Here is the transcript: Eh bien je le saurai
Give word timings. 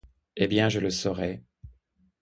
Eh 0.35 0.47
bien 0.47 0.67
je 0.67 0.79
le 0.79 0.89
saurai 0.89 1.43